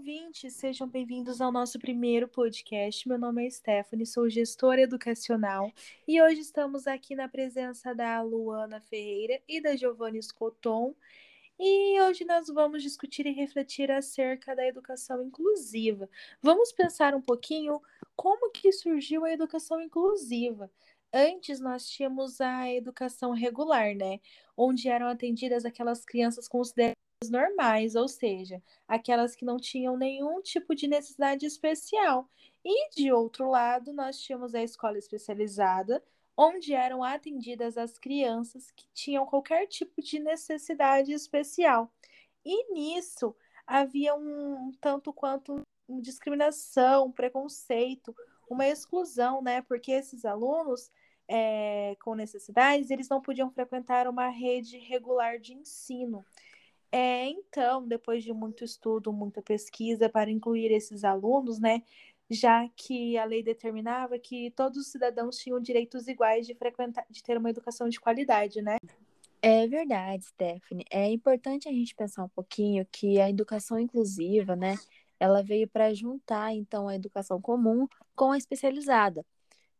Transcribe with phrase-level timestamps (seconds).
[0.00, 3.08] noite, sejam bem-vindos ao nosso primeiro podcast.
[3.08, 5.72] Meu nome é Stephanie, sou gestora educacional
[6.08, 10.96] e hoje estamos aqui na presença da Luana Ferreira e da Giovanni Scotton.
[11.60, 16.10] E hoje nós vamos discutir e refletir acerca da educação inclusiva.
[16.42, 17.80] Vamos pensar um pouquinho
[18.16, 20.68] como que surgiu a educação inclusiva.
[21.16, 24.18] Antes nós tínhamos a educação regular, né?
[24.56, 26.96] Onde eram atendidas aquelas crianças consideradas
[27.30, 32.28] normais, ou seja, aquelas que não tinham nenhum tipo de necessidade especial.
[32.64, 36.02] E de outro lado, nós tínhamos a escola especializada,
[36.36, 41.92] onde eram atendidas as crianças que tinham qualquer tipo de necessidade especial.
[42.44, 45.62] E nisso havia um tanto quanto
[46.00, 48.12] discriminação, preconceito,
[48.48, 49.62] uma exclusão, né?
[49.62, 50.90] Porque esses alunos
[51.28, 56.24] é, com necessidades, eles não podiam frequentar uma rede regular de ensino.
[56.92, 61.82] É, então, depois de muito estudo, muita pesquisa para incluir esses alunos, né,
[62.30, 67.22] já que a lei determinava que todos os cidadãos tinham direitos iguais de frequentar, de
[67.22, 68.78] ter uma educação de qualidade, né?
[69.42, 70.86] É verdade, Stephanie.
[70.90, 74.76] É importante a gente pensar um pouquinho que a educação inclusiva, né,
[75.18, 79.24] ela veio para juntar então a educação comum com a especializada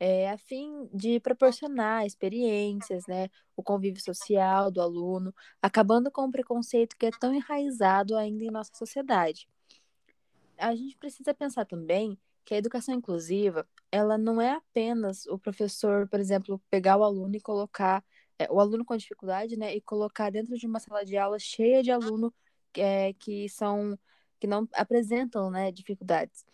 [0.00, 6.32] é, a fim de proporcionar experiências, né, o convívio social do aluno, acabando com o
[6.32, 9.46] preconceito que é tão enraizado ainda em nossa sociedade.
[10.56, 16.08] A gente precisa pensar também que a educação inclusiva, ela não é apenas o professor,
[16.08, 18.02] por exemplo, pegar o aluno e colocar
[18.38, 21.82] é, o aluno com dificuldade, né, e colocar dentro de uma sala de aula cheia
[21.82, 22.32] de aluno
[22.74, 23.98] é, que são
[24.40, 26.44] que não apresentam, né, dificuldades.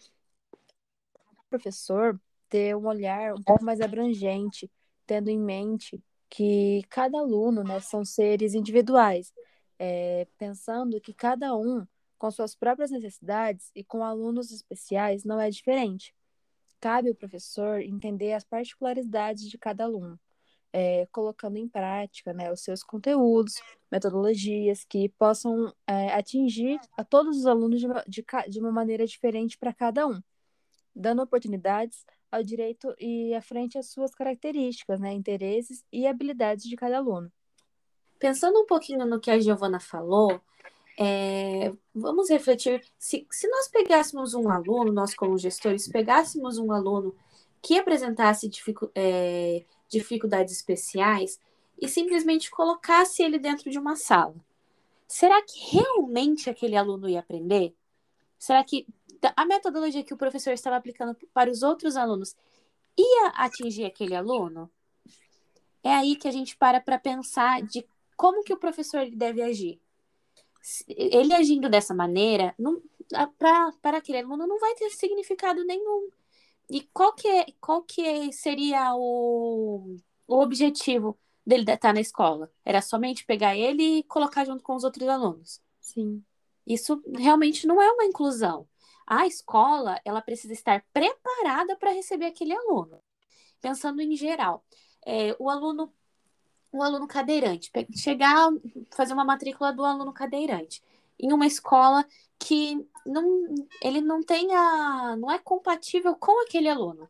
[0.52, 4.70] O professor ter um olhar um pouco mais abrangente,
[5.06, 9.32] tendo em mente que cada aluno, né, são seres individuais,
[9.78, 11.86] é, pensando que cada um,
[12.18, 16.14] com suas próprias necessidades e com alunos especiais, não é diferente.
[16.80, 20.18] Cabe ao professor entender as particularidades de cada aluno,
[20.72, 23.54] é, colocando em prática né, os seus conteúdos,
[23.90, 29.06] metodologias que possam é, atingir a todos os alunos de uma, de, de uma maneira
[29.06, 30.20] diferente para cada um,
[30.94, 36.76] dando oportunidades ao direito e à frente às suas características, né, interesses e habilidades de
[36.76, 37.30] cada aluno.
[38.18, 40.40] Pensando um pouquinho no que a Giovana falou,
[40.98, 47.14] é, vamos refletir, se, se nós pegássemos um aluno, nós como gestores, pegássemos um aluno
[47.62, 51.40] que apresentasse dificu, é, dificuldades especiais
[51.80, 54.34] e simplesmente colocasse ele dentro de uma sala,
[55.06, 57.74] será que realmente aquele aluno ia aprender?
[58.38, 58.86] Será que
[59.36, 62.36] a metodologia que o professor estava aplicando para os outros alunos
[62.96, 64.70] ia atingir aquele aluno?
[65.82, 67.86] É aí que a gente para para pensar de
[68.16, 69.80] como que o professor deve agir.
[70.88, 72.54] Ele agindo dessa maneira,
[73.38, 76.08] para aquele aluno não vai ter significado nenhum.
[76.68, 79.96] E qual que, é, qual que seria o,
[80.26, 82.50] o objetivo dele estar na escola?
[82.64, 85.60] Era somente pegar ele e colocar junto com os outros alunos?
[85.80, 86.24] Sim.
[86.66, 88.66] Isso realmente não é uma inclusão
[89.06, 93.00] a escola ela precisa estar preparada para receber aquele aluno.
[93.60, 94.64] Pensando em geral,
[95.06, 95.92] é, o aluno
[96.72, 98.50] o aluno cadeirante, chegar,
[98.90, 100.82] fazer uma matrícula do aluno cadeirante
[101.18, 102.04] em uma escola
[102.38, 103.46] que não,
[103.82, 107.08] ele não tenha, não é compatível com aquele aluno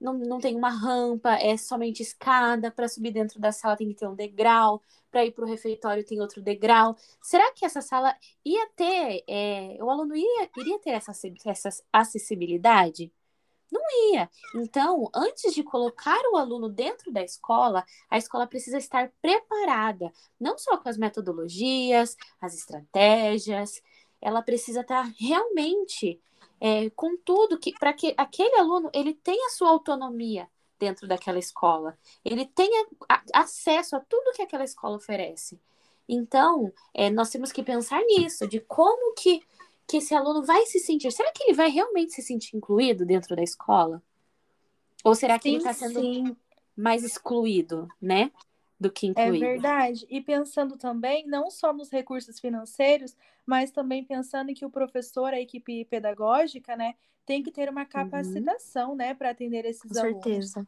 [0.00, 2.70] não, não tem uma rampa, é somente escada.
[2.70, 4.82] Para subir dentro da sala tem que ter um degrau.
[5.10, 6.96] Para ir para o refeitório tem outro degrau.
[7.22, 8.14] Será que essa sala
[8.44, 11.12] ia ter, é, o aluno ia, iria ter essa,
[11.46, 13.12] essa acessibilidade?
[13.70, 13.82] Não
[14.12, 14.30] ia.
[14.54, 20.56] Então, antes de colocar o aluno dentro da escola, a escola precisa estar preparada, não
[20.56, 23.82] só com as metodologias, as estratégias,
[24.20, 26.20] ela precisa estar realmente
[26.60, 30.48] é, com tudo que para que aquele aluno ele tenha sua autonomia
[30.78, 32.86] dentro daquela escola, ele tenha
[33.32, 35.60] acesso a tudo que aquela escola oferece.
[36.08, 39.42] Então, é, nós temos que pensar nisso, de como que,
[39.86, 41.12] que esse aluno vai se sentir.
[41.12, 44.02] Será que ele vai realmente se sentir incluído dentro da escola?
[45.04, 46.36] Ou será que sim, ele está sendo sim.
[46.76, 48.30] mais excluído, né?
[48.78, 49.44] do que é incluído.
[49.44, 50.06] É verdade.
[50.08, 55.40] E pensando também não só nos recursos financeiros, mas também pensando que o professor, a
[55.40, 56.94] equipe pedagógica, né,
[57.24, 57.88] tem que ter uma uhum.
[57.88, 58.96] capacitação, uhum.
[58.96, 60.22] né, para atender esses Com alunos.
[60.22, 60.66] certeza.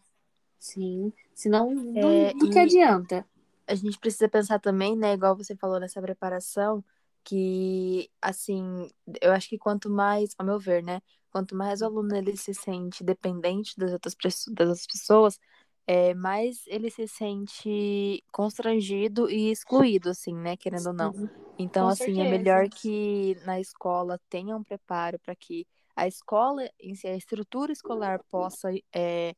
[0.59, 1.13] Sim.
[1.35, 3.25] Senão, é, do que adianta?
[3.67, 6.83] A gente precisa pensar também, né, igual você falou nessa preparação,
[7.29, 8.89] que, assim,
[9.21, 12.55] eu acho que quanto mais, ao meu ver, né, quanto mais o aluno ele se
[12.55, 14.15] sente dependente das outras,
[14.51, 15.39] das outras pessoas,
[15.87, 20.57] é, mais ele se sente constrangido e excluído, assim, né?
[20.57, 21.15] Querendo ou não.
[21.59, 22.23] Então, Com assim, certeza.
[22.23, 25.67] é melhor que na escola tenha um preparo para que
[25.97, 29.35] a escola em si, a estrutura escolar possa é,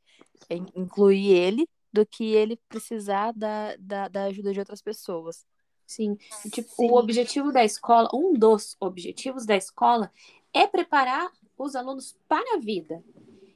[0.50, 5.44] in- incluir ele, do que ele precisar da, da, da ajuda de outras pessoas.
[5.90, 6.16] Sim,
[6.52, 6.88] tipo, Sim.
[6.88, 10.12] o objetivo da escola, um dos objetivos da escola
[10.54, 13.02] é preparar os alunos para a vida.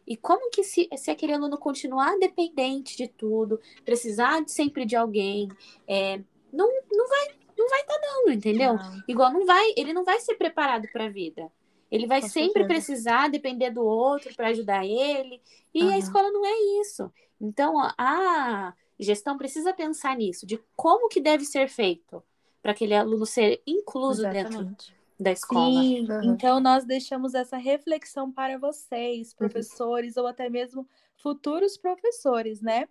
[0.05, 5.49] E como que se, se aquele aluno continuar dependente de tudo, precisar sempre de alguém,
[5.87, 6.19] é,
[6.53, 8.75] não, não vai não vai estar dando, entendeu?
[8.75, 9.05] Não.
[9.07, 11.51] Igual não vai, ele não vai ser preparado para a vida.
[11.89, 12.67] Ele vai Com sempre certeza.
[12.67, 15.41] precisar depender do outro para ajudar ele.
[15.73, 15.99] E a Aham.
[15.99, 17.09] escola não é isso.
[17.41, 22.23] Então a- a gestão precisa pensar nisso, de como que deve ser feito
[22.63, 24.95] para aquele aluno ser incluso dentro Exatamente.
[25.19, 25.83] da escola.
[25.83, 26.35] Sim, Aham.
[26.35, 32.89] então nós deixamos essa reflexão para vocês, professores ou até mesmo futuros professores, né?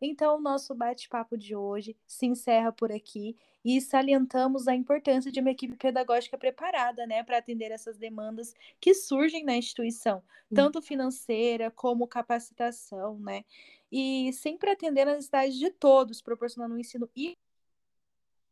[0.00, 5.40] Então, o nosso bate-papo de hoje se encerra por aqui e salientamos a importância de
[5.40, 10.22] uma equipe pedagógica preparada, né, para atender essas demandas que surgem na instituição,
[10.54, 13.44] tanto financeira como capacitação, né?
[13.90, 17.36] E sempre atender às necessidades de todos, proporcionando um ensino e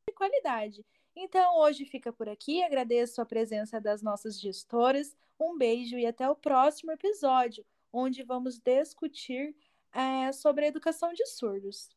[0.09, 0.85] de qualidade.
[1.15, 2.63] Então, hoje fica por aqui.
[2.63, 5.17] Agradeço a presença das nossas gestoras.
[5.39, 9.55] Um beijo e até o próximo episódio, onde vamos discutir
[9.95, 11.89] eh, sobre a educação de surdos.